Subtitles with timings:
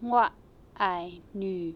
[0.00, 0.32] 我
[0.74, 1.74] 爱女。